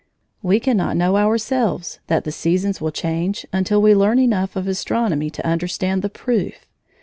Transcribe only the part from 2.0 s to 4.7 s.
that the seasons will change until we learn enough of